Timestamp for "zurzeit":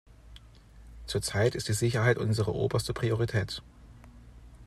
1.05-1.53